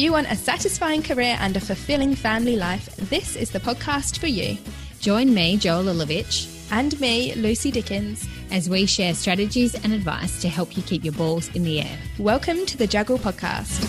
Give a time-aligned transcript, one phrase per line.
[0.00, 4.28] you want a satisfying career and a fulfilling family life, this is the podcast for
[4.28, 4.56] you.
[4.98, 10.48] Join me, Joel Lilovich, and me, Lucy Dickens, as we share strategies and advice to
[10.48, 11.98] help you keep your balls in the air.
[12.18, 13.84] Welcome to the Juggle Podcast.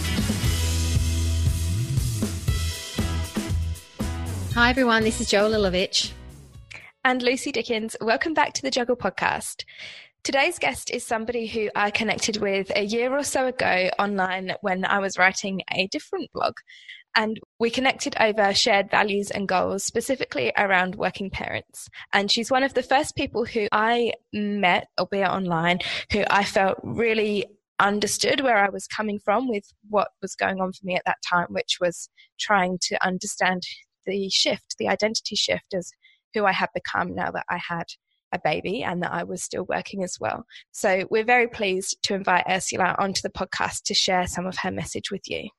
[4.53, 5.03] Hi, everyone.
[5.03, 6.11] This is Joel Lilovich.
[7.05, 7.95] And Lucy Dickens.
[8.01, 9.63] Welcome back to the Juggle Podcast.
[10.23, 14.85] Today's guest is somebody who I connected with a year or so ago online when
[14.85, 16.53] I was writing a different blog.
[17.15, 21.89] And we connected over shared values and goals, specifically around working parents.
[22.13, 25.79] And she's one of the first people who I met, albeit online,
[26.11, 27.47] who I felt really
[27.79, 31.17] understood where I was coming from with what was going on for me at that
[31.27, 33.63] time, which was trying to understand
[34.05, 35.91] the shift, the identity shift as
[36.35, 37.85] who I had become now that I had
[38.33, 40.45] a baby and that I was still working as well.
[40.71, 44.71] So we're very pleased to invite Ursula onto the podcast to share some of her
[44.71, 45.49] message with you.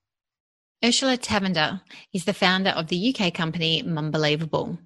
[0.85, 1.81] Ursula Tavender
[2.13, 4.79] is the founder of the UK company Mumbelievable.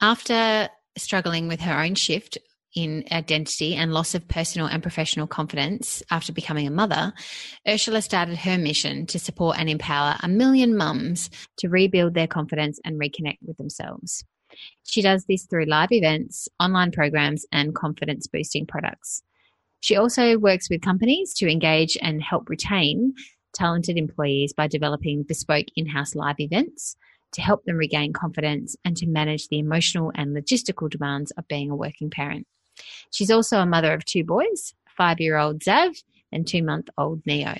[0.00, 2.36] After struggling with her own shift
[2.74, 7.12] in identity and loss of personal and professional confidence after becoming a mother,
[7.66, 12.78] Ursula started her mission to support and empower a million mums to rebuild their confidence
[12.84, 14.24] and reconnect with themselves.
[14.84, 19.22] She does this through live events, online programs, and confidence boosting products.
[19.80, 23.14] She also works with companies to engage and help retain
[23.54, 26.96] talented employees by developing bespoke in house live events
[27.32, 31.70] to help them regain confidence and to manage the emotional and logistical demands of being
[31.70, 32.46] a working parent.
[33.10, 37.20] She's also a mother of two boys, five year old Zav and two month old
[37.26, 37.56] Neo.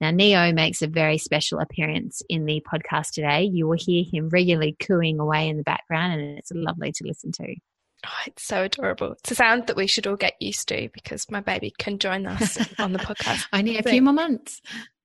[0.00, 3.42] Now, Neo makes a very special appearance in the podcast today.
[3.42, 7.32] You will hear him regularly cooing away in the background, and it's lovely to listen
[7.32, 7.54] to.
[8.06, 9.12] Oh, it's so adorable.
[9.12, 12.26] It's a sound that we should all get used to because my baby can join
[12.26, 13.46] us on the podcast.
[13.52, 14.60] Only a few more months.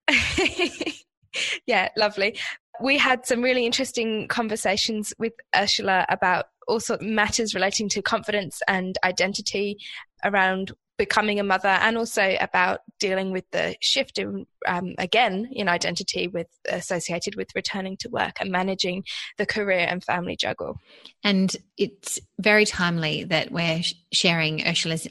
[1.65, 2.37] yeah, lovely.
[2.81, 8.01] We had some really interesting conversations with Ursula about all sorts of matters relating to
[8.01, 9.77] confidence and identity
[10.23, 15.67] around becoming a mother and also about dealing with the shift in, um, again in
[15.67, 19.03] identity with associated with returning to work and managing
[19.37, 20.79] the career and family juggle.
[21.23, 23.81] And it's very timely that we're
[24.11, 25.07] sharing ursula's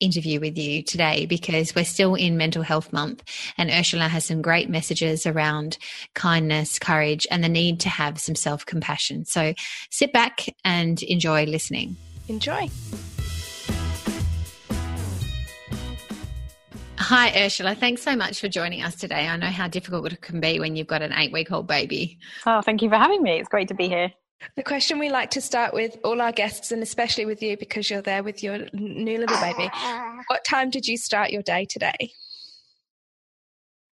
[0.00, 3.22] interview with you today because we're still in mental health month
[3.56, 5.78] and ursula has some great messages around
[6.14, 9.24] kindness courage and the need to have some self-compassion.
[9.24, 9.54] So
[9.90, 11.96] sit back and enjoy listening.
[12.28, 12.68] Enjoy
[17.06, 17.74] Hi, Ursula.
[17.74, 19.28] Thanks so much for joining us today.
[19.28, 22.18] I know how difficult it can be when you've got an eight week old baby.
[22.46, 23.38] Oh, thank you for having me.
[23.38, 24.10] It's great to be here.
[24.56, 27.90] The question we like to start with all our guests, and especially with you because
[27.90, 29.70] you're there with your new little baby.
[30.28, 32.12] What time did you start your day today?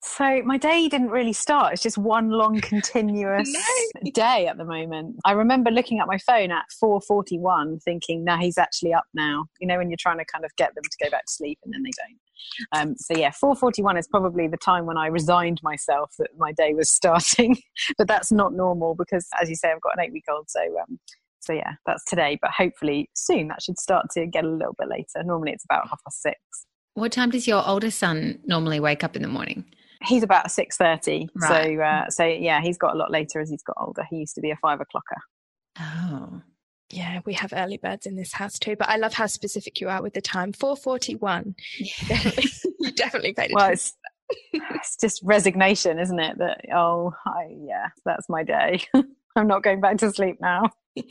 [0.03, 1.75] So my day didn't really start.
[1.75, 3.49] It's just one long continuous
[4.03, 4.11] no.
[4.15, 5.15] day at the moment.
[5.25, 9.69] I remember looking at my phone at 4:41 thinking, "Now he's actually up now." You
[9.69, 11.73] know when you're trying to kind of get them to go back to sleep and
[11.73, 12.19] then they don't.
[12.73, 16.75] Um, so yeah, 4:41 is probably the time when I resigned myself that my day
[16.75, 17.57] was starting.
[17.99, 20.99] but that's not normal because as you say I've got an 8-week-old so um,
[21.41, 24.89] so yeah, that's today, but hopefully soon that should start to get a little bit
[24.89, 25.23] later.
[25.25, 26.35] Normally it's about half past 6.
[26.95, 29.65] What time does your older son normally wake up in the morning?
[30.03, 31.29] He's about six thirty.
[31.35, 31.77] Right.
[31.77, 34.03] So uh, so yeah, he's got a lot later as he's got older.
[34.11, 35.21] He used to be a five o'clocker.
[35.79, 36.43] Oh.
[36.91, 39.89] Yeah, we have early birds in this house too, but I love how specific you
[39.89, 40.53] are with the time.
[40.53, 41.57] Four forty-one.
[41.79, 42.31] Yeah.
[42.81, 43.55] you definitely paid attention.
[43.57, 43.95] Well, it's,
[44.53, 46.39] it's just resignation, isn't it?
[46.39, 48.83] That oh, I, yeah, that's my day.
[49.37, 50.71] I'm not going back to sleep now.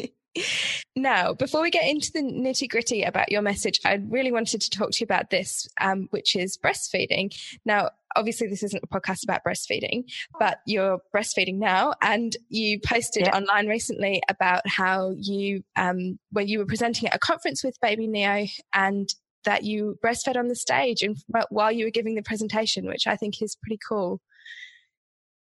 [0.95, 4.69] Now, before we get into the nitty gritty about your message, I really wanted to
[4.69, 7.35] talk to you about this, um, which is breastfeeding.
[7.65, 10.05] Now, obviously, this isn't a podcast about breastfeeding,
[10.39, 13.35] but you're breastfeeding now, and you posted yeah.
[13.35, 18.07] online recently about how you, um, when you were presenting at a conference with Baby
[18.07, 19.09] Neo, and
[19.45, 21.17] that you breastfed on the stage and
[21.49, 24.19] while you were giving the presentation, which I think is pretty cool.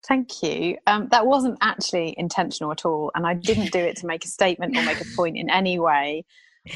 [0.09, 0.77] Thank you.
[0.87, 3.11] Um, that wasn't actually intentional at all.
[3.15, 5.79] And I didn't do it to make a statement or make a point in any
[5.79, 6.25] way.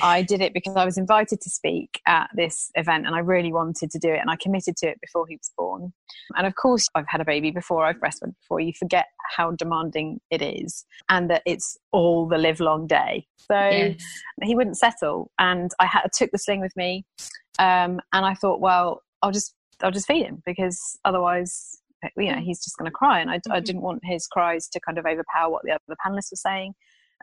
[0.02, 3.52] I did it because I was invited to speak at this event and I really
[3.52, 5.92] wanted to do it and I committed to it before he was born.
[6.36, 8.60] And of course, I've had a baby before, I've breastfed before.
[8.60, 9.06] You forget
[9.36, 13.26] how demanding it is and that it's all the live long day.
[13.38, 14.02] So yes.
[14.42, 15.30] he wouldn't settle.
[15.38, 17.04] And I, had, I took the sling with me
[17.58, 21.80] um, and I thought, well, I'll just I'll just feed him because otherwise
[22.16, 23.52] you know he's just going to cry and I, mm-hmm.
[23.52, 26.74] I, didn't want his cries to kind of overpower what the other panelists were saying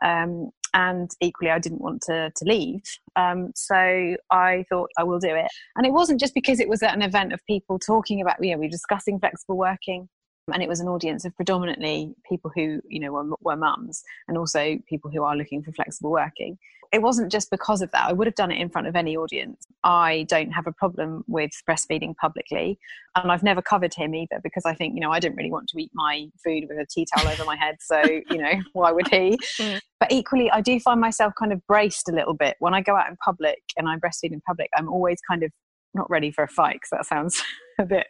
[0.02, 2.82] um, and equally I didn't want to, to leave
[3.16, 5.50] um, so I thought I will do it.
[5.76, 8.52] And it wasn't just because it was at an event of people talking about you
[8.52, 10.08] know we were discussing flexible working
[10.52, 14.38] and it was an audience of predominantly people who you know were, were mums and
[14.38, 16.58] also people who are looking for flexible working
[16.92, 18.08] it wasn't just because of that.
[18.08, 19.66] I would have done it in front of any audience.
[19.84, 22.78] I don't have a problem with breastfeeding publicly
[23.22, 25.68] and i've never covered him either because i think you know i didn't really want
[25.68, 28.92] to eat my food with a tea towel over my head so you know why
[28.92, 29.38] would he?
[29.58, 29.80] Mm.
[29.98, 32.56] but equally i do find myself kind of braced a little bit.
[32.60, 35.50] When i go out in public and i breastfeed in public i'm always kind of
[35.94, 37.42] not ready for a fight because that sounds
[37.80, 38.06] a bit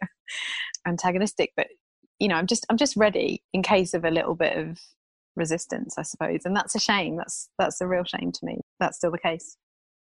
[0.85, 1.67] antagonistic but
[2.19, 4.79] you know i'm just i'm just ready in case of a little bit of
[5.39, 8.97] resistance i suppose and that's a shame that's that's a real shame to me that's
[8.97, 9.57] still the case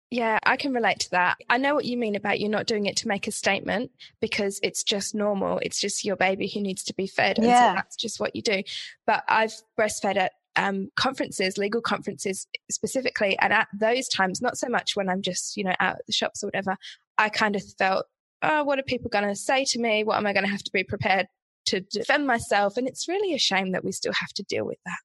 [0.10, 1.36] yeah, I can relate to that.
[1.50, 3.92] I know what you mean about you not doing it to make a statement
[4.22, 5.60] because it's just normal.
[5.62, 7.38] It's just your baby who needs to be fed.
[7.38, 7.72] And yeah.
[7.72, 8.64] so that's just what you do.
[9.06, 13.38] But I've breastfed at um, conferences, legal conferences specifically.
[13.40, 16.14] And at those times, not so much when I'm just, you know, out at the
[16.14, 16.78] shops or whatever,
[17.18, 18.06] I kind of felt,
[18.44, 20.06] oh, what are people going to say to me?
[20.06, 21.28] What am I going to have to be prepared
[21.68, 22.78] to defend myself.
[22.78, 25.00] And it's really a shame that we still have to deal with that.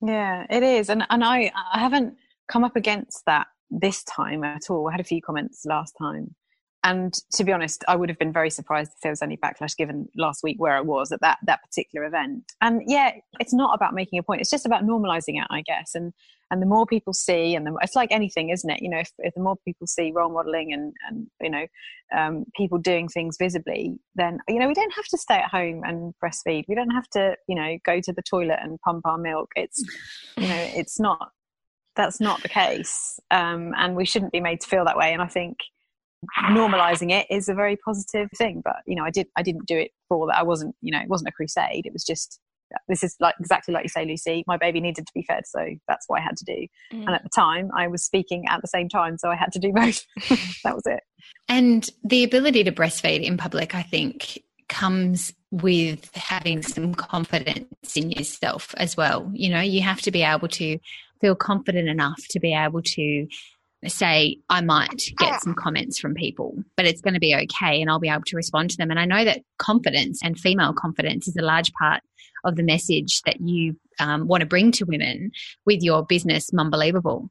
[0.00, 0.88] Yeah, it is.
[0.90, 2.16] And and I I haven't
[2.48, 4.88] come up against that this time at all.
[4.88, 6.34] I had a few comments last time.
[6.84, 9.76] And to be honest, I would have been very surprised if there was any backlash
[9.76, 12.52] given last week where I was at that that particular event.
[12.60, 14.40] And yeah, it's not about making a point.
[14.40, 15.94] It's just about normalizing it, I guess.
[15.94, 16.12] And
[16.50, 19.10] and the more people see and the, it's like anything isn't it you know if,
[19.18, 21.66] if, the more people see role modeling and and you know
[22.16, 25.82] um, people doing things visibly then you know we don't have to stay at home
[25.84, 29.18] and breastfeed we don't have to you know go to the toilet and pump our
[29.18, 29.82] milk it's
[30.36, 31.30] you know it's not
[31.96, 35.22] that's not the case um, and we shouldn't be made to feel that way and
[35.22, 35.58] i think
[36.50, 39.76] normalizing it is a very positive thing but you know i did i didn't do
[39.76, 40.36] it for that.
[40.36, 41.86] I wasn't you know it wasn't a crusade.
[41.86, 42.40] It was just
[42.86, 45.64] this is like exactly like you say lucy my baby needed to be fed so
[45.86, 46.66] that's what i had to do.
[46.92, 47.06] Mm.
[47.06, 49.58] and at the time i was speaking at the same time so i had to
[49.58, 50.04] do both.
[50.64, 51.00] That was it.
[51.48, 58.10] And the ability to breastfeed in public i think comes with having some confidence in
[58.10, 59.30] yourself as well.
[59.32, 60.78] You know you have to be able to
[61.20, 63.26] feel confident enough to be able to
[63.86, 67.88] say I might get some comments from people, but it's going to be okay and
[67.88, 68.90] I'll be able to respond to them.
[68.90, 72.02] And I know that confidence and female confidence is a large part
[72.44, 75.30] of the message that you um, want to bring to women
[75.64, 77.28] with your business, Mumbelievable.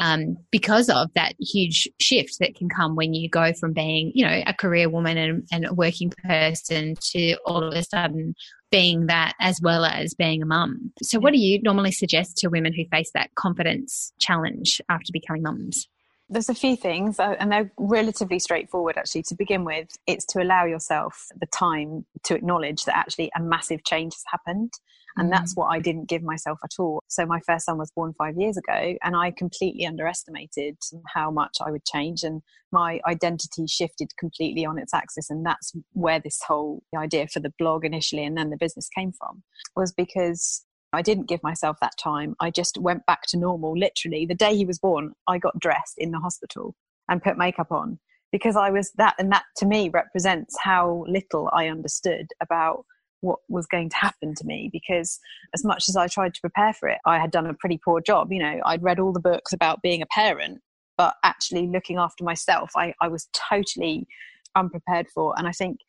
[0.00, 4.24] Um, because of that huge shift that can come when you go from being, you
[4.24, 8.36] know, a career woman and, and a working person to all of a sudden
[8.70, 10.92] being that as well as being a mum.
[11.02, 15.42] So, what do you normally suggest to women who face that confidence challenge after becoming
[15.42, 15.88] mums?
[16.30, 19.22] There's a few things, uh, and they're relatively straightforward actually.
[19.28, 23.82] To begin with, it's to allow yourself the time to acknowledge that actually a massive
[23.84, 24.72] change has happened.
[25.18, 25.58] And that's mm.
[25.58, 27.02] what I didn't give myself at all.
[27.08, 30.76] So, my first son was born five years ago, and I completely underestimated
[31.14, 32.22] how much I would change.
[32.22, 32.42] And
[32.72, 35.30] my identity shifted completely on its axis.
[35.30, 39.12] And that's where this whole idea for the blog initially and then the business came
[39.12, 39.42] from,
[39.74, 42.34] was because I didn't give myself that time.
[42.40, 43.76] I just went back to normal.
[43.76, 46.74] Literally, the day he was born, I got dressed in the hospital
[47.08, 47.98] and put makeup on
[48.32, 52.84] because I was that, and that to me represents how little I understood about
[53.20, 55.18] what was going to happen to me because
[55.54, 58.00] as much as I tried to prepare for it, I had done a pretty poor
[58.00, 58.32] job.
[58.32, 60.60] You know, I'd read all the books about being a parent,
[60.96, 64.06] but actually looking after myself, I, I was totally
[64.54, 65.34] unprepared for.
[65.36, 65.80] And I think,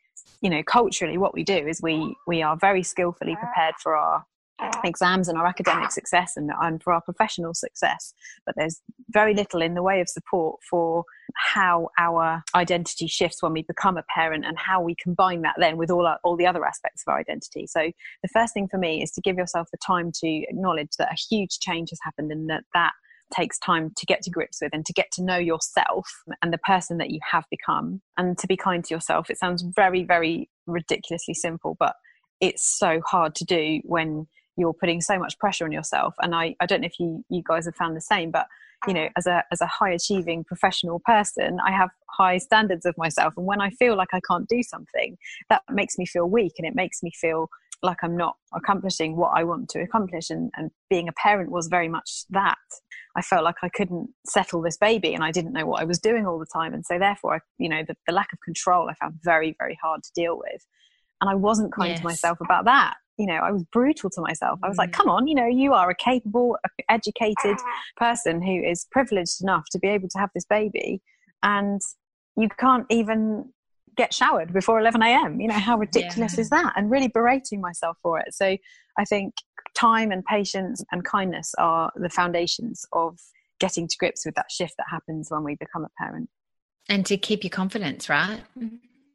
[0.42, 4.25] you know, culturally what we do is we we are very skillfully prepared for our
[4.84, 8.14] exams and our academic success and, and for our professional success.
[8.46, 11.04] But there's very little in the way of support for
[11.36, 15.78] how our identity shifts when we become a parent and how we combine that then
[15.78, 17.68] with all our, all the other aspects of our identity.
[17.68, 17.92] So
[18.24, 21.18] the first thing for me is to give yourself the time to acknowledge that a
[21.30, 22.92] huge change has happened and that that
[23.34, 26.10] takes time to get to grips with and to get to know yourself
[26.42, 29.30] and the person that you have become and to be kind to yourself.
[29.30, 31.94] It sounds very, very ridiculously simple, but
[32.42, 34.28] it's so hard to do when
[34.60, 37.42] you're putting so much pressure on yourself and i i don't know if you you
[37.48, 38.46] guys have found the same but
[38.88, 39.13] you know uh-huh.
[39.18, 43.46] as a as a high achieving professional person i have high standards of myself and
[43.46, 45.18] when i feel like i can't do something
[45.50, 47.50] that makes me feel weak and it makes me feel
[47.82, 51.68] like i'm not accomplishing what i want to accomplish and, and being a parent was
[51.68, 52.58] very much that.
[53.16, 56.00] I felt like i couldn't settle this baby and i didn't know what i was
[56.00, 58.89] doing all the time and so therefore I, you know the, the lack of control
[58.89, 60.66] i found very very hard to deal with.
[61.20, 62.00] And i wasn't kind yes.
[62.00, 64.60] to myself about that you know, I was brutal to myself.
[64.64, 64.94] I was like, mm.
[64.94, 66.58] come on, you know, you are a capable,
[66.90, 67.58] educated
[67.98, 71.02] person who is privileged enough to be able to have this baby,
[71.44, 71.82] and
[72.38, 73.52] you can't even
[73.98, 75.42] get showered before 11 a.m.
[75.42, 76.42] You know, how ridiculous yeah.
[76.42, 76.74] is that?
[76.78, 78.34] And really berating myself for it.
[78.34, 78.58] So
[78.98, 79.34] I think
[79.76, 83.20] time and patience and kindness are the foundations of
[83.60, 86.30] getting to grips with that shift that happens when we become a parent.
[86.88, 88.42] And to keep your confidence, right?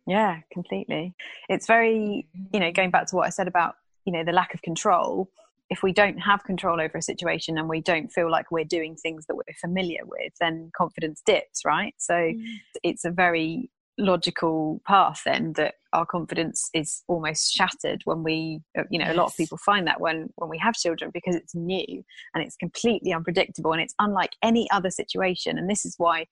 [0.07, 1.15] Yeah, completely.
[1.49, 4.55] It's very, you know, going back to what I said about, you know, the lack
[4.55, 5.31] of control.
[5.71, 8.97] If we don't have control over a situation and we don't feel like we're doing
[8.97, 11.95] things that we're familiar with, then confidence dips, right?
[11.99, 12.45] So mm.
[12.83, 18.83] it's a very logical path then that our confidence is almost shattered when we uh,
[18.91, 19.15] you know yes.
[19.15, 22.03] a lot of people find that when when we have children because it's new
[22.35, 26.27] and it's completely unpredictable and it's unlike any other situation and this is why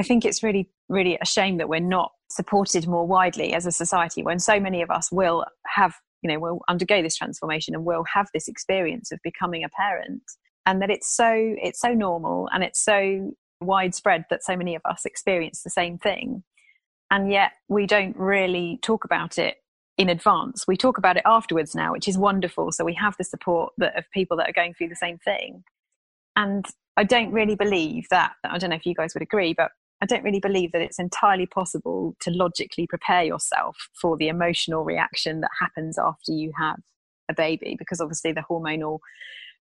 [0.00, 3.72] I think it's really, really a shame that we're not supported more widely as a
[3.72, 5.94] society when so many of us will have,
[6.24, 10.22] you know, will undergo this transformation and will have this experience of becoming a parent.
[10.66, 14.82] And that it's so it's so normal and it's so widespread that so many of
[14.86, 16.42] us experience the same thing.
[17.10, 19.58] And yet we don't really talk about it
[19.98, 20.66] in advance.
[20.66, 22.72] We talk about it afterwards now, which is wonderful.
[22.72, 25.62] So we have the support that, of people that are going through the same thing.
[26.34, 26.66] And
[26.96, 29.70] I don't really believe that, I don't know if you guys would agree, but
[30.02, 34.84] I don't really believe that it's entirely possible to logically prepare yourself for the emotional
[34.84, 36.76] reaction that happens after you have
[37.30, 38.98] a baby, because obviously the hormonal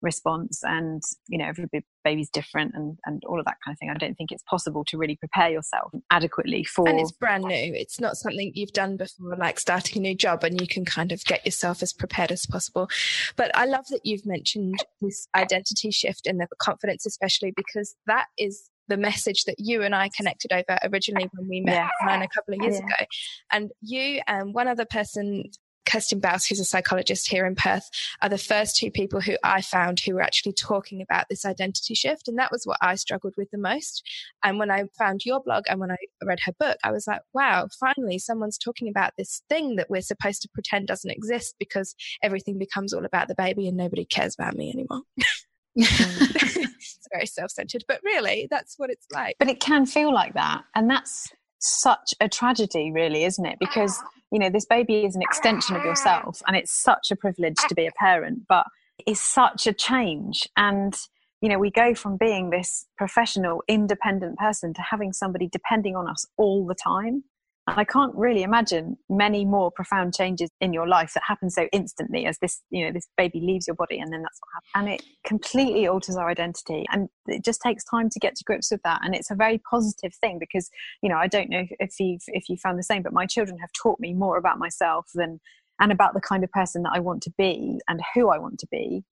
[0.03, 1.67] response and you know every
[2.05, 3.91] baby's different and and all of that kind of thing.
[3.91, 7.73] I don't think it's possible to really prepare yourself adequately for and it's brand new.
[7.75, 11.13] It's not something you've done before like starting a new job and you can kind
[11.13, 12.89] of get yourself as prepared as possible.
[13.37, 18.27] But i love that you've mentioned this identity shift and the confidence especially because that
[18.39, 22.23] is the message that you and I connected over originally when we met yeah.
[22.23, 22.85] a couple of years yeah.
[22.85, 23.07] ago.
[23.51, 25.45] And you and one other person,
[25.87, 27.89] Kirsten Baus, who's a psychologist here in Perth,
[28.21, 31.95] are the first two people who I found who were actually talking about this identity
[31.95, 32.29] shift.
[32.29, 34.07] And that was what I struggled with the most.
[34.45, 37.23] And when I found your blog and when I read her book, I was like,
[37.33, 41.95] wow, finally someone's talking about this thing that we're supposed to pretend doesn't exist because
[42.23, 45.01] everything becomes all about the baby and nobody cares about me anymore.
[45.79, 45.85] Um,
[46.35, 49.37] it's very self-centered but really that's what it's like.
[49.39, 53.59] But it can feel like that and that's such a tragedy really isn't it?
[53.59, 54.01] Because
[54.31, 57.75] you know this baby is an extension of yourself and it's such a privilege to
[57.75, 58.67] be a parent but
[59.07, 60.49] it's such a change.
[60.57, 60.95] And
[61.41, 66.09] you know we go from being this professional independent person to having somebody depending on
[66.09, 67.25] us all the time
[67.69, 71.69] and I can't really imagine many more profound changes in your life that happen so
[71.73, 74.73] instantly as this, you know, this baby leaves your body and then that's what happens.
[74.75, 76.85] And it completely alters our identity.
[76.91, 79.01] And it just takes time to get to grips with that.
[79.05, 80.71] And it's a very positive thing because,
[81.03, 83.59] you know, I don't know if you've if you found the same, but my children
[83.59, 85.41] have taught me more about myself than
[85.81, 88.59] and about the kind of person that I want to be and who I want
[88.59, 89.05] to be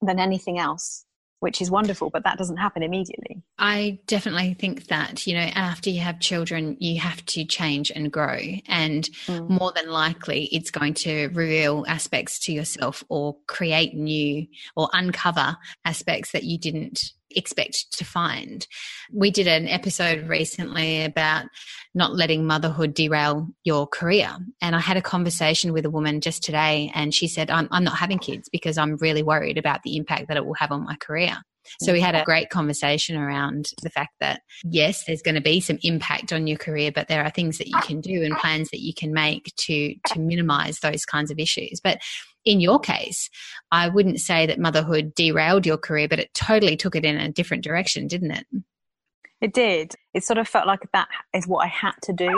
[0.00, 1.04] than anything else
[1.40, 3.42] which is wonderful, but that doesn't happen immediately.
[3.58, 8.12] I definitely think that, you know, after you have children, you have to change and
[8.12, 8.38] grow.
[8.66, 9.48] And mm.
[9.48, 15.56] more than likely, it's going to reveal aspects to yourself or create new or uncover
[15.84, 18.66] aspects that you didn't expect to find.
[19.12, 21.46] We did an episode recently about
[21.94, 24.36] not letting motherhood derail your career.
[24.60, 27.84] And I had a conversation with a woman just today, and she said, I'm, I'm
[27.84, 30.84] not having kids because I'm really worried about the impact that it will have on
[30.84, 31.38] my career.
[31.80, 35.60] So we had a great conversation around the fact that yes, there's going to be
[35.60, 38.70] some impact on your career, but there are things that you can do and plans
[38.70, 41.80] that you can make to to minimize those kinds of issues.
[41.82, 42.00] But
[42.44, 43.28] in your case,
[43.70, 47.30] I wouldn't say that motherhood derailed your career, but it totally took it in a
[47.30, 48.46] different direction, didn't it?
[49.40, 49.94] It did.
[50.12, 52.30] It sort of felt like that is what I had to do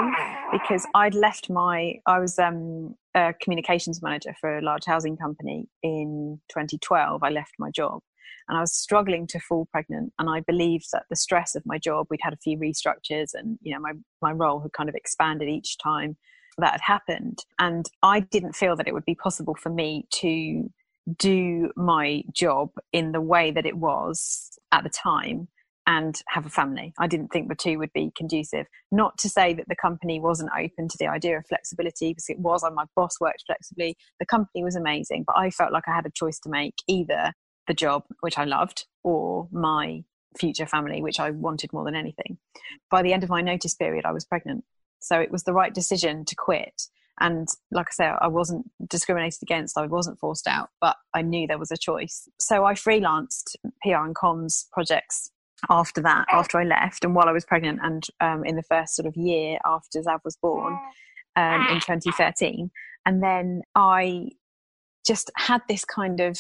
[0.52, 5.66] because I'd left my, I was um, a communications manager for a large housing company
[5.82, 7.22] in 2012.
[7.22, 8.02] I left my job
[8.48, 10.12] and I was struggling to fall pregnant.
[10.20, 13.58] And I believed that the stress of my job, we'd had a few restructures and,
[13.62, 16.16] you know, my, my role had kind of expanded each time
[16.58, 17.44] that had happened.
[17.58, 20.70] And I didn't feel that it would be possible for me to
[21.18, 25.48] do my job in the way that it was at the time
[25.86, 26.94] and have a family.
[26.98, 28.66] I didn't think the two would be conducive.
[28.92, 32.38] Not to say that the company wasn't open to the idea of flexibility, because it
[32.38, 33.96] was, and my boss worked flexibly.
[34.20, 37.32] The company was amazing, but I felt like I had a choice to make either
[37.66, 40.04] the job, which I loved, or my
[40.38, 42.38] future family, which I wanted more than anything.
[42.88, 44.64] By the end of my notice period, I was pregnant.
[45.02, 46.82] So it was the right decision to quit.
[47.20, 51.46] And like I said, I wasn't discriminated against, I wasn't forced out, but I knew
[51.46, 52.28] there was a choice.
[52.40, 55.30] So I freelanced PR and comms projects
[55.70, 58.96] after that, after I left, and while I was pregnant, and um, in the first
[58.96, 60.76] sort of year after Zav was born
[61.36, 62.70] um, in 2013.
[63.06, 64.30] And then I
[65.06, 66.38] just had this kind of,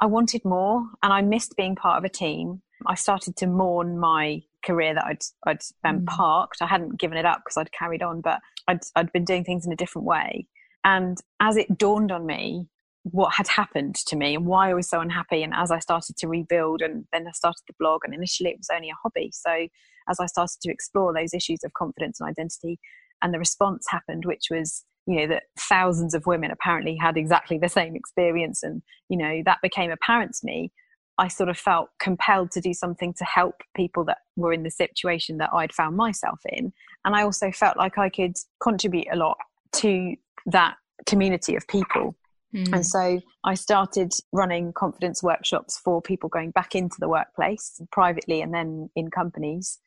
[0.00, 2.62] I wanted more, and I missed being part of a team.
[2.86, 6.06] I started to mourn my career that I'd I'd um, mm.
[6.06, 6.60] parked.
[6.60, 9.66] I hadn't given it up because I'd carried on, but I'd I'd been doing things
[9.66, 10.46] in a different way.
[10.84, 12.66] And as it dawned on me
[13.12, 16.16] what had happened to me and why I was so unhappy, and as I started
[16.16, 19.30] to rebuild, and then I started the blog, and initially it was only a hobby.
[19.32, 19.68] So
[20.08, 22.80] as I started to explore those issues of confidence and identity,
[23.22, 27.58] and the response happened, which was you know that thousands of women apparently had exactly
[27.58, 30.72] the same experience and you know that became apparent to me
[31.18, 34.70] i sort of felt compelled to do something to help people that were in the
[34.70, 36.72] situation that i'd found myself in
[37.04, 39.36] and i also felt like i could contribute a lot
[39.72, 40.14] to
[40.46, 42.14] that community of people
[42.54, 42.72] mm.
[42.72, 48.40] and so i started running confidence workshops for people going back into the workplace privately
[48.40, 49.78] and then in companies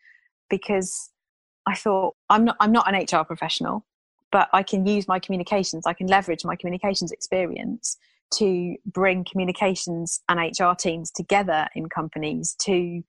[0.49, 1.09] because
[1.65, 3.85] i thought i'm not i'm not an hr professional
[4.31, 7.97] but I can use my communications, I can leverage my communications experience
[8.35, 13.01] to bring communications and HR teams together in companies to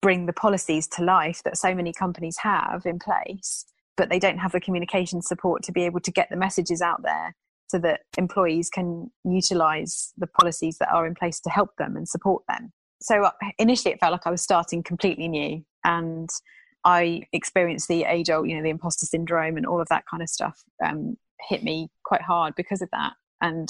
[0.00, 3.64] bring the policies to life that so many companies have in place,
[3.96, 7.02] but they don't have the communication support to be able to get the messages out
[7.02, 7.34] there
[7.68, 12.08] so that employees can utilize the policies that are in place to help them and
[12.08, 12.72] support them.
[13.00, 16.30] So uh, initially, it felt like I was starting completely new and
[16.84, 20.22] I experienced the age old, you know, the imposter syndrome and all of that kind
[20.22, 21.16] of stuff um,
[21.48, 23.12] hit me quite hard because of that.
[23.40, 23.68] And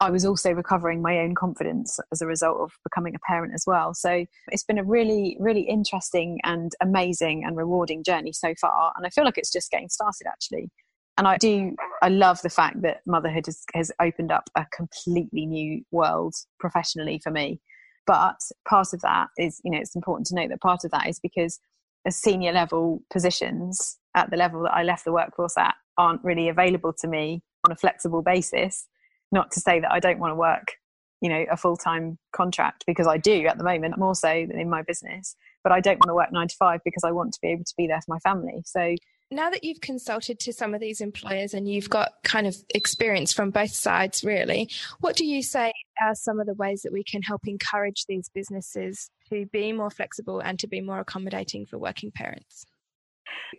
[0.00, 3.64] I was also recovering my own confidence as a result of becoming a parent as
[3.66, 3.92] well.
[3.92, 8.92] So it's been a really, really interesting and amazing and rewarding journey so far.
[8.96, 10.70] And I feel like it's just getting started actually.
[11.18, 15.44] And I do, I love the fact that motherhood has, has opened up a completely
[15.44, 17.60] new world professionally for me.
[18.06, 21.08] But part of that is, you know, it's important to note that part of that
[21.08, 21.60] is because
[22.06, 26.48] as senior level positions at the level that I left the workforce at aren't really
[26.48, 28.86] available to me on a flexible basis.
[29.32, 30.74] Not to say that I don't want to work,
[31.20, 34.58] you know, a full time contract because I do at the moment, more so than
[34.58, 35.36] in my business.
[35.62, 37.64] But I don't want to work nine to five because I want to be able
[37.64, 38.62] to be there for my family.
[38.64, 38.94] So
[39.30, 43.32] now that you've consulted to some of these employers and you've got kind of experience
[43.32, 44.68] from both sides, really,
[44.98, 45.72] what do you say
[46.02, 49.90] are some of the ways that we can help encourage these businesses to be more
[49.90, 52.64] flexible and to be more accommodating for working parents?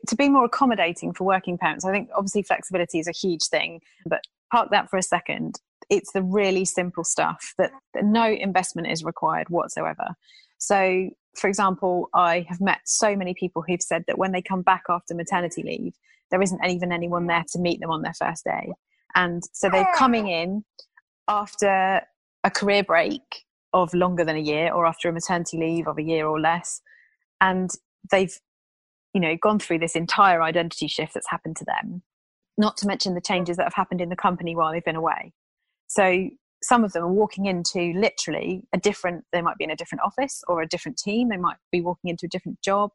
[0.07, 3.79] To be more accommodating for working parents, I think obviously flexibility is a huge thing,
[4.05, 4.21] but
[4.51, 5.59] park that for a second.
[5.90, 10.16] It's the really simple stuff that no investment is required whatsoever.
[10.57, 14.61] So, for example, I have met so many people who've said that when they come
[14.61, 15.94] back after maternity leave,
[16.29, 18.72] there isn't even anyone there to meet them on their first day.
[19.16, 20.64] And so they're coming in
[21.27, 22.01] after
[22.44, 26.03] a career break of longer than a year or after a maternity leave of a
[26.03, 26.81] year or less.
[27.40, 27.70] And
[28.09, 28.37] they've,
[29.14, 32.01] you know, gone through this entire identity shift that's happened to them,
[32.57, 35.33] not to mention the changes that have happened in the company while they've been away.
[35.87, 36.29] So
[36.64, 40.01] some of them are walking into literally a different they might be in a different
[40.03, 42.92] office or a different team they might be walking into a different job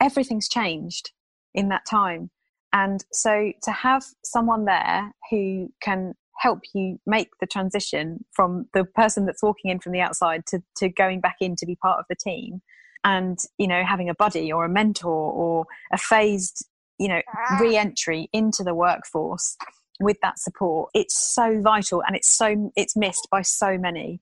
[0.00, 1.10] everything's changed
[1.54, 2.30] in that time
[2.72, 8.84] and so to have someone there who can help you make the transition from the
[8.84, 11.98] person that's walking in from the outside to, to going back in to be part
[11.98, 12.62] of the team
[13.04, 16.66] and you know having a buddy or a mentor or a phased
[17.00, 17.58] you know ah.
[17.60, 19.56] re-entry into the workforce
[19.98, 24.20] with that support it's so vital and it's so it's missed by so many.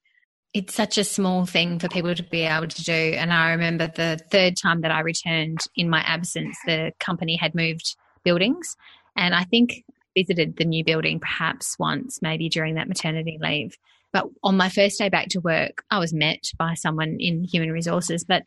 [0.55, 2.93] It's such a small thing for people to be able to do.
[2.93, 7.55] And i remember the third time that i returned in my absence the company had
[7.55, 8.77] moved buildings.
[9.17, 9.85] And i think
[10.17, 13.77] visited the new building perhaps once maybe during that maternity leave.
[14.13, 17.71] But on my first day back to work i was met by someone in human
[17.71, 18.25] resources.
[18.25, 18.45] But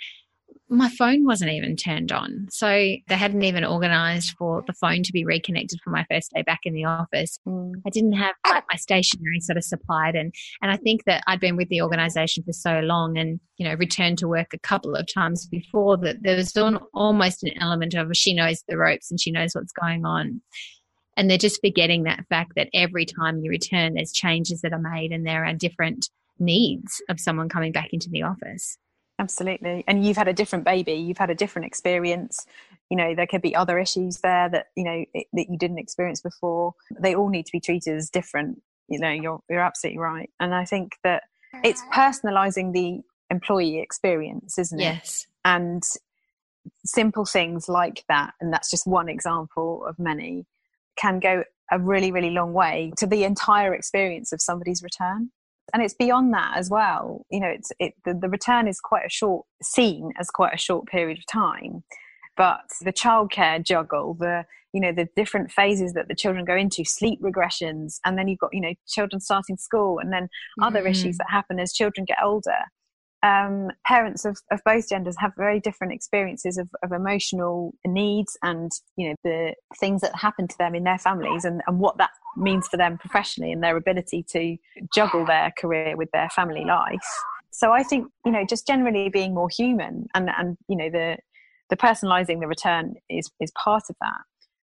[0.71, 2.47] my phone wasn't even turned on.
[2.49, 6.43] So they hadn't even organized for the phone to be reconnected for my first day
[6.43, 7.39] back in the office.
[7.45, 7.73] Mm.
[7.85, 11.41] I didn't have like my stationery sort of supplied and and I think that I'd
[11.41, 14.95] been with the organization for so long and you know returned to work a couple
[14.95, 16.55] of times before that there was
[16.93, 20.41] almost an element of she knows the ropes and she knows what's going on.
[21.17, 24.79] And they're just forgetting that fact that every time you return there's changes that are
[24.79, 28.77] made and there are different needs of someone coming back into the office
[29.21, 29.83] absolutely.
[29.87, 30.93] And you've had a different baby.
[30.93, 32.45] You've had a different experience.
[32.89, 35.79] You know there could be other issues there that you know it, that you didn't
[35.79, 36.73] experience before.
[36.99, 38.61] They all need to be treated as different.
[38.89, 40.29] You know you're you're absolutely right.
[40.39, 41.23] And i think that
[41.63, 44.83] it's personalizing the employee experience isn't it?
[44.83, 45.27] Yes.
[45.45, 45.83] And
[46.85, 50.45] simple things like that and that's just one example of many
[50.95, 55.31] can go a really really long way to the entire experience of somebody's return
[55.73, 57.25] and it's beyond that as well.
[57.29, 60.57] You know it's it the, the return is quite a short seen as quite a
[60.57, 61.83] short period of time.
[62.37, 66.85] But the childcare juggle the you know the different phases that the children go into
[66.85, 70.29] sleep regressions and then you've got you know children starting school and then
[70.61, 70.89] other mm-hmm.
[70.89, 72.57] issues that happen as children get older.
[73.23, 78.71] Um, parents of, of both genders have very different experiences of, of emotional needs and
[78.95, 82.09] you know the things that happen to them in their families and, and what that
[82.37, 84.57] means for them professionally and their ability to
[84.93, 87.07] juggle their career with their family life.
[87.51, 91.17] So i think you know just generally being more human and and you know the
[91.69, 94.21] the personalizing the return is is part of that.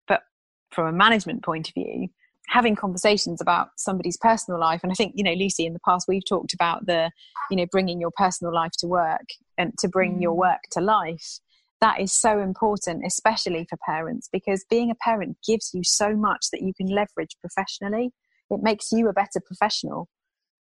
[0.08, 0.22] But
[0.70, 2.08] from a management point of view,
[2.48, 6.06] having conversations about somebody's personal life and i think you know lucy in the past
[6.08, 7.10] we've talked about the
[7.50, 10.38] you know bringing your personal life to work and to bring your mm.
[10.38, 11.38] work to life
[11.82, 16.46] that is so important especially for parents because being a parent gives you so much
[16.52, 18.10] that you can leverage professionally
[18.50, 20.08] it makes you a better professional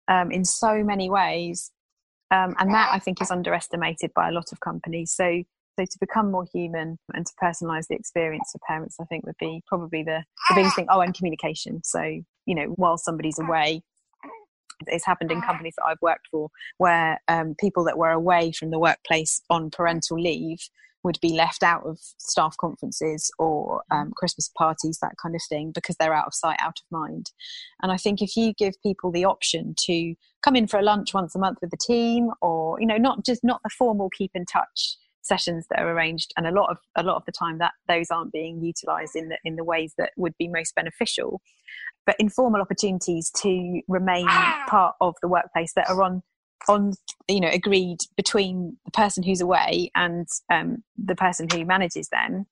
[0.07, 1.71] um, in so many ways
[2.31, 5.43] um, and that i think is underestimated by a lot of companies so
[5.77, 9.37] so to become more human and to personalize the experience for parents, I think would
[9.39, 10.87] be probably the, the biggest thing.
[10.89, 11.81] Oh, and communication.
[11.85, 13.81] So, you know, while somebody's away,
[14.87, 18.71] it's happened in companies that I've worked for where um, people that were away from
[18.71, 20.59] the workplace on parental leave
[21.03, 25.71] would be left out of staff conferences or um, Christmas parties, that kind of thing,
[25.73, 27.31] because they're out of sight, out of mind.
[27.81, 31.13] And I think if you give people the option to come in for a lunch
[31.13, 34.31] once a month with the team, or you know, not just not the formal keep
[34.33, 37.59] in touch sessions that are arranged and a lot of a lot of the time
[37.59, 41.41] that those aren't being utilized in the in the ways that would be most beneficial
[42.05, 44.25] but informal opportunities to remain
[44.67, 46.23] part of the workplace that are on
[46.67, 46.93] on
[47.27, 52.45] you know agreed between the person who's away and um, the person who manages them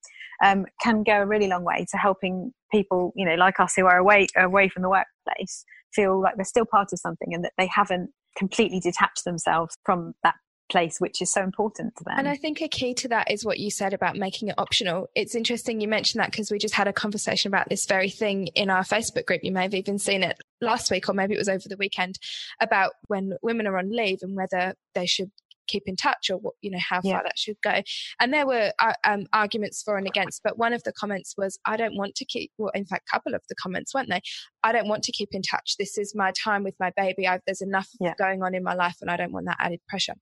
[0.44, 3.86] um, can go a really long way to helping people you know like us who
[3.86, 7.52] are away away from the workplace feel like they're still part of something and that
[7.58, 10.34] they haven't completely detached themselves from that
[10.68, 12.14] place which is so important to them.
[12.18, 15.08] And I think a key to that is what you said about making it optional.
[15.14, 18.48] It's interesting you mentioned that because we just had a conversation about this very thing
[18.48, 19.42] in our Facebook group.
[19.42, 22.18] You may have even seen it last week or maybe it was over the weekend
[22.60, 25.30] about when women are on leave and whether they should
[25.68, 27.22] keep in touch or what you know how far yeah.
[27.22, 27.82] that should go.
[28.20, 31.58] And there were uh, um, arguments for and against but one of the comments was
[31.66, 34.20] i don't want to keep well in fact a couple of the comments weren't they?
[34.62, 35.76] I don't want to keep in touch.
[35.78, 37.26] This is my time with my baby.
[37.28, 38.14] I've, there's enough yeah.
[38.18, 40.14] going on in my life and i don't want that added pressure.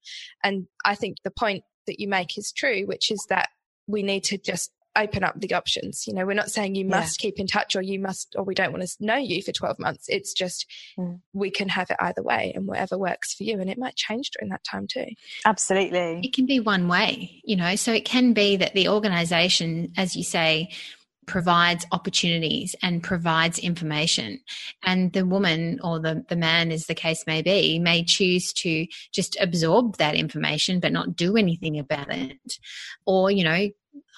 [0.43, 3.49] And i think the point that you make is true which is that
[3.87, 6.07] we need to just open up the options.
[6.07, 7.29] You know, we're not saying you must yeah.
[7.29, 9.79] keep in touch or you must, or we don't want to know you for 12
[9.79, 10.07] months.
[10.09, 10.67] It's just
[10.99, 11.21] mm.
[11.33, 13.61] we can have it either way and whatever works for you.
[13.61, 15.07] And it might change during that time too.
[15.45, 16.21] Absolutely.
[16.23, 20.17] It can be one way, you know, so it can be that the organization, as
[20.17, 20.71] you say,
[21.27, 24.41] provides opportunities and provides information.
[24.85, 28.87] And the woman or the, the man, as the case may be, may choose to
[29.13, 32.59] just absorb that information but not do anything about it.
[33.05, 33.69] Or, you know,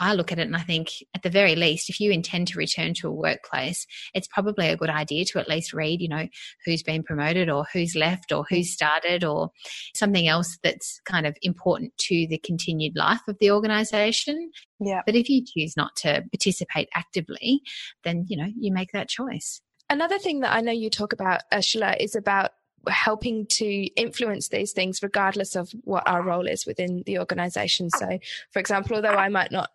[0.00, 2.58] I look at it and I think, at the very least, if you intend to
[2.58, 6.28] return to a workplace, it's probably a good idea to at least read, you know,
[6.64, 9.50] who's been promoted or who's left or who's started or
[9.94, 14.50] something else that's kind of important to the continued life of the organization.
[14.80, 15.02] Yeah.
[15.04, 17.62] But if you choose not to participate actively,
[18.04, 19.60] then, you know, you make that choice.
[19.90, 22.50] Another thing that I know you talk about, Ursula, is about
[22.88, 27.90] helping to influence these things regardless of what our role is within the organization.
[27.90, 28.18] So,
[28.52, 29.70] for example, although I might not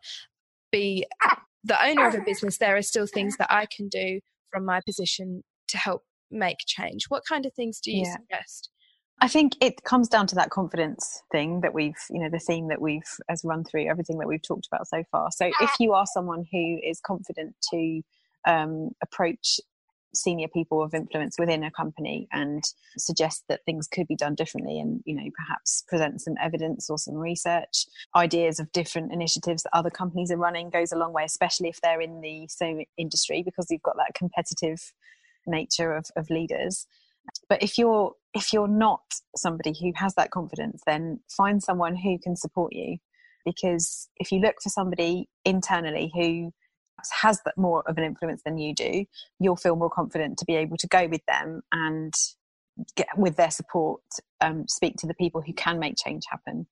[0.71, 1.05] be
[1.63, 4.19] the owner of a business, there are still things that I can do
[4.51, 7.05] from my position to help make change.
[7.09, 8.15] What kind of things do you yeah.
[8.15, 8.69] suggest?
[9.21, 12.67] I think it comes down to that confidence thing that we've, you know, the theme
[12.69, 15.29] that we've as run through everything that we've talked about so far.
[15.31, 18.01] So if you are someone who is confident to
[18.45, 19.61] um, approach
[20.13, 22.63] senior people of influence within a company and
[22.97, 26.97] suggest that things could be done differently and you know perhaps present some evidence or
[26.97, 27.86] some research.
[28.15, 31.80] Ideas of different initiatives that other companies are running goes a long way especially if
[31.82, 34.80] they're in the same industry because you've got that competitive
[35.45, 36.88] nature of, of leaders.
[37.49, 39.02] But if you're if you're not
[39.36, 42.97] somebody who has that confidence then find someone who can support you.
[43.45, 46.54] Because if you look for somebody internally who
[47.21, 49.06] has that more of an influence than you do,
[49.39, 52.13] you'll feel more confident to be able to go with them and
[52.95, 54.01] get with their support,
[54.41, 56.67] um, speak to the people who can make change happen.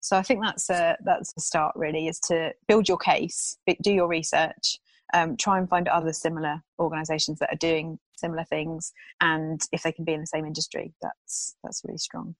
[0.00, 3.92] So I think that's a, that's the start really is to build your case, do
[3.92, 4.78] your research,
[5.14, 9.92] um, try and find other similar organisations that are doing similar things, and if they
[9.92, 12.34] can be in the same industry, that's that's really strong.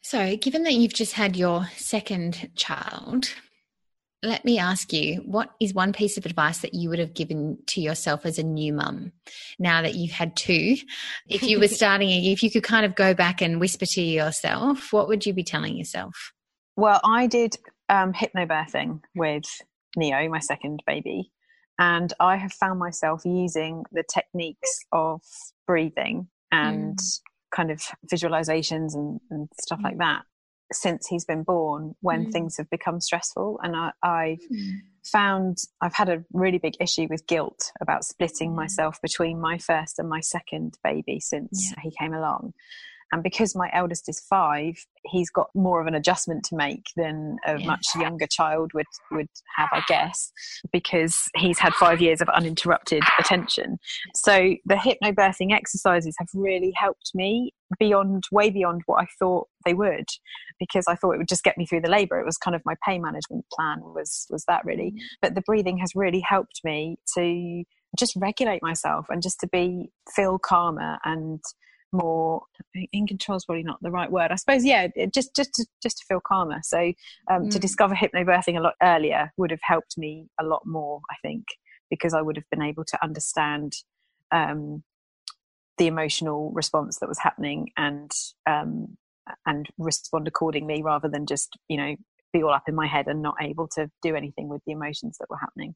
[0.00, 3.34] So, given that you've just had your second child,
[4.24, 7.58] let me ask you what is one piece of advice that you would have given
[7.66, 9.12] to yourself as a new mum
[9.58, 10.76] now that you've had two
[11.28, 14.92] if you were starting if you could kind of go back and whisper to yourself
[14.92, 16.32] what would you be telling yourself
[16.76, 17.56] well i did
[17.88, 19.44] um, hypnobirthing with
[19.96, 21.30] neo my second baby
[21.78, 25.20] and i have found myself using the techniques of
[25.66, 27.20] breathing and mm.
[27.54, 27.80] kind of
[28.12, 29.84] visualizations and, and stuff mm.
[29.84, 30.22] like that
[30.72, 32.32] since he's been born when mm.
[32.32, 33.60] things have become stressful.
[33.62, 34.72] And I, have mm.
[35.04, 38.56] found I've had a really big issue with guilt about splitting mm.
[38.56, 41.82] myself between my first and my second baby since yeah.
[41.82, 42.54] he came along.
[43.14, 44.74] And because my eldest is five,
[45.04, 49.28] he's got more of an adjustment to make than a much younger child would, would
[49.56, 50.32] have, I guess,
[50.72, 53.78] because he's had five years of uninterrupted attention.
[54.16, 59.74] So the hypnobirthing exercises have really helped me beyond, way beyond what I thought they
[59.74, 60.06] would,
[60.58, 62.18] because I thought it would just get me through the labour.
[62.18, 64.90] It was kind of my pain management plan was was that really.
[64.90, 64.98] Mm.
[65.22, 67.62] But the breathing has really helped me to
[67.96, 71.40] just regulate myself and just to be feel calmer and
[71.94, 72.42] more
[72.92, 75.98] in control is probably not the right word i suppose yeah just just to, just
[75.98, 76.92] to feel calmer so
[77.30, 77.50] um, mm.
[77.50, 81.44] to discover hypnobirthing a lot earlier would have helped me a lot more i think
[81.90, 83.72] because i would have been able to understand
[84.32, 84.82] um,
[85.78, 88.10] the emotional response that was happening and
[88.46, 88.96] um,
[89.46, 91.94] and respond accordingly rather than just you know
[92.32, 95.16] be all up in my head and not able to do anything with the emotions
[95.18, 95.74] that were happening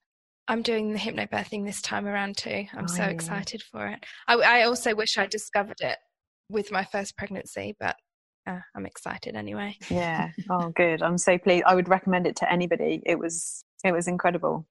[0.48, 2.64] I'm doing the hypnobirthing this time around too.
[2.72, 4.02] I'm oh, so excited for it.
[4.26, 5.98] I, I, also wish I discovered it
[6.48, 7.96] with my first pregnancy, but
[8.46, 9.76] uh, I'm excited anyway.
[9.90, 10.30] Yeah.
[10.50, 11.02] Oh, good.
[11.02, 11.64] I'm so pleased.
[11.66, 13.02] I would recommend it to anybody.
[13.04, 14.66] It was it was incredible,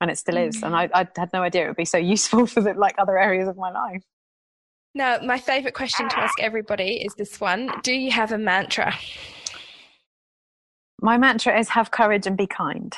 [0.00, 0.56] and it still is.
[0.56, 0.66] Mm-hmm.
[0.66, 3.18] And I, I had no idea it would be so useful for the, like other
[3.18, 4.02] areas of my life.
[4.92, 8.94] Now, my favorite question to ask everybody is this one: Do you have a mantra?
[11.00, 12.94] My mantra is have courage and be kind.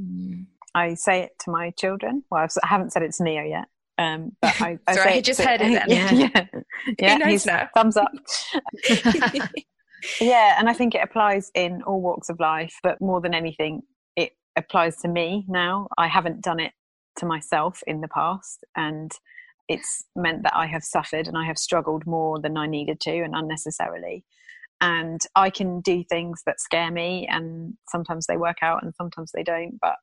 [0.00, 0.46] Mm.
[0.74, 2.24] I say it to my children.
[2.30, 3.66] Well, I haven't said it to Neo yet.
[4.02, 5.88] Um, but I, I he just to, heard it then.
[5.88, 6.12] Yeah,
[6.98, 7.68] yeah, yeah he he's now.
[7.74, 8.10] thumbs up.
[10.20, 13.82] yeah, and I think it applies in all walks of life, but more than anything,
[14.16, 15.88] it applies to me now.
[15.98, 16.72] I haven't done it
[17.18, 19.12] to myself in the past, and
[19.68, 23.20] it's meant that I have suffered and I have struggled more than I needed to
[23.20, 24.24] and unnecessarily.
[24.80, 29.30] And I can do things that scare me, and sometimes they work out and sometimes
[29.32, 29.78] they don't.
[29.80, 29.96] But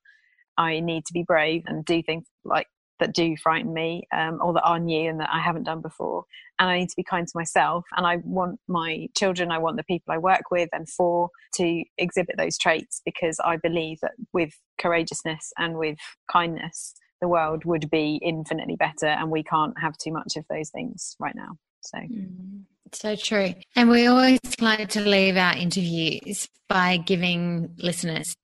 [0.58, 2.68] I need to be brave and do things like
[3.00, 6.26] that do frighten me um, or that are new and that I haven't done before.
[6.60, 7.86] And I need to be kind to myself.
[7.96, 11.84] And I want my children, I want the people I work with and for to
[11.98, 15.98] exhibit those traits because I believe that with courageousness and with
[16.32, 19.08] kindness, the world would be infinitely better.
[19.08, 21.58] And we can't have too much of those things right now.
[21.82, 21.98] So.
[21.98, 22.64] Mm.
[22.92, 23.54] So true.
[23.76, 28.36] And we always like to leave our interviews by giving listeners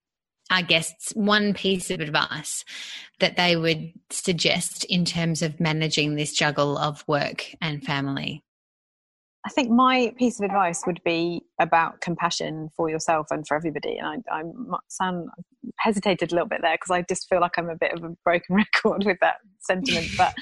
[0.52, 2.64] our guests one piece of advice
[3.20, 8.44] that they would suggest in terms of managing this juggle of work and family?
[9.46, 13.98] I think my piece of advice would be about compassion for yourself and for everybody.
[13.98, 14.44] And I, I
[14.88, 15.30] sound
[15.78, 18.10] hesitated a little bit there because I just feel like I'm a bit of a
[18.24, 20.08] broken record with that sentiment.
[20.18, 20.34] but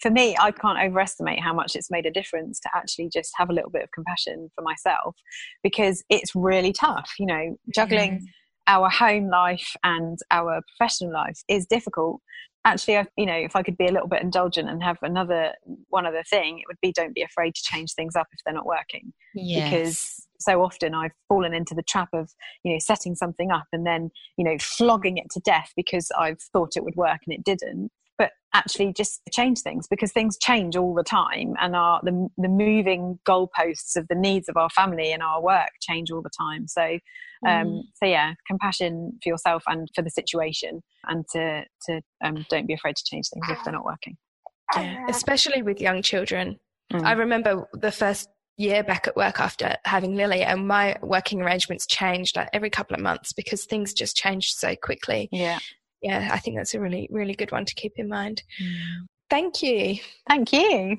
[0.00, 3.48] for me, I can't overestimate how much it's made a difference to actually just have
[3.48, 5.14] a little bit of compassion for myself
[5.62, 7.12] because it's really tough.
[7.20, 8.12] You know, juggling.
[8.18, 8.24] Mm
[8.66, 12.20] our home life and our professional life is difficult.
[12.64, 15.52] Actually I, you know if i could be a little bit indulgent and have another
[15.88, 18.54] one other thing it would be don't be afraid to change things up if they're
[18.54, 19.12] not working.
[19.34, 19.70] Yes.
[19.70, 22.30] because so often i've fallen into the trap of
[22.62, 26.40] you know setting something up and then you know flogging it to death because i've
[26.52, 27.90] thought it would work and it didn't
[28.22, 32.48] but actually just change things because things change all the time and our the, the
[32.48, 36.68] moving goalposts of the needs of our family and our work change all the time
[36.68, 36.98] so
[37.46, 37.82] um, mm.
[37.94, 42.74] So yeah, compassion for yourself and for the situation, and to to um, don't be
[42.74, 44.16] afraid to change things if they're not working.
[44.76, 46.58] Yeah, especially with young children.
[46.92, 47.04] Mm.
[47.04, 51.86] I remember the first year back at work after having Lily, and my working arrangements
[51.86, 55.28] changed like every couple of months because things just changed so quickly.
[55.32, 55.58] Yeah,
[56.02, 58.42] yeah, I think that's a really really good one to keep in mind.
[58.62, 59.06] Mm.
[59.30, 59.96] Thank you.
[60.28, 60.98] Thank you.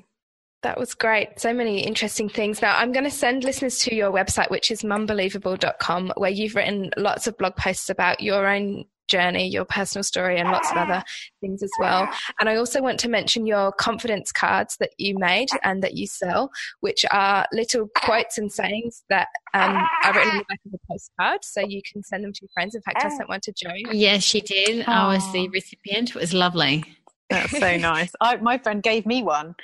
[0.62, 1.38] That was great.
[1.38, 2.62] So many interesting things.
[2.62, 6.90] Now, I'm going to send listeners to your website, which is mumbelievable.com, where you've written
[6.96, 11.02] lots of blog posts about your own journey, your personal story, and lots of other
[11.40, 12.08] things as well.
[12.40, 16.06] And I also want to mention your confidence cards that you made and that you
[16.06, 20.74] sell, which are little quotes and sayings that um, are written on the back of
[20.74, 21.44] a postcard.
[21.44, 22.74] So you can send them to your friends.
[22.74, 23.74] In fact, I sent one to Joe.
[23.92, 24.86] Yes, she did.
[24.86, 24.88] Aww.
[24.88, 26.10] I was the recipient.
[26.10, 26.84] It was lovely.
[27.30, 28.12] That's so nice.
[28.20, 29.54] I, my friend gave me one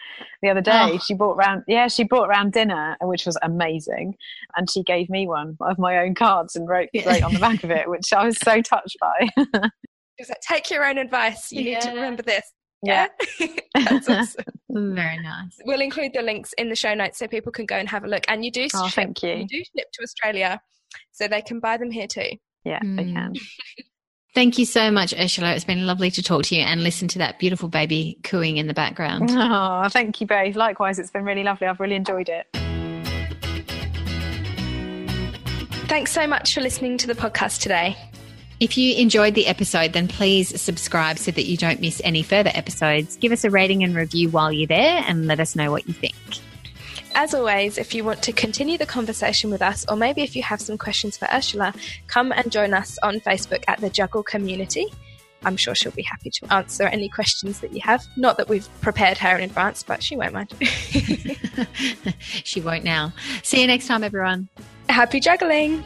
[0.43, 0.91] the other day.
[0.93, 0.99] Oh.
[0.99, 4.17] She brought round, yeah, she brought round dinner, which was amazing,
[4.57, 7.65] and she gave me one of my own cards and wrote wrote on the back
[7.65, 9.29] of it, which I was so touched by.
[10.19, 11.51] She was like, "Take your own advice.
[11.51, 11.79] You yeah.
[11.79, 12.45] need to remember this."
[12.83, 13.07] Yeah,
[13.75, 14.45] that's awesome.
[14.69, 15.59] Very nice.
[15.65, 18.07] We'll include the links in the show notes so people can go and have a
[18.07, 18.25] look.
[18.29, 19.35] And you do, oh, ship, thank you.
[19.37, 20.61] You do ship to Australia,
[21.13, 22.33] so they can buy them here too.
[22.65, 22.97] Yeah, mm.
[22.99, 23.33] they can.
[24.33, 25.55] Thank you so much, Ursula.
[25.55, 28.69] It's been lovely to talk to you and listen to that beautiful baby cooing in
[28.69, 29.31] the background.
[29.33, 30.55] Oh, thank you both.
[30.55, 31.67] Likewise, it's been really lovely.
[31.67, 32.47] I've really enjoyed it.
[35.89, 37.97] Thanks so much for listening to the podcast today.
[38.61, 42.53] If you enjoyed the episode, then please subscribe so that you don't miss any further
[42.55, 43.17] episodes.
[43.17, 45.95] Give us a rating and review while you're there and let us know what you
[45.95, 46.15] think.
[47.15, 50.43] As always, if you want to continue the conversation with us, or maybe if you
[50.43, 51.75] have some questions for Ursula,
[52.07, 54.87] come and join us on Facebook at the Juggle Community.
[55.43, 58.05] I'm sure she'll be happy to answer any questions that you have.
[58.17, 60.55] Not that we've prepared her in advance, but she won't mind.
[62.21, 63.13] she won't now.
[63.43, 64.49] See you next time, everyone.
[64.89, 65.83] Happy juggling!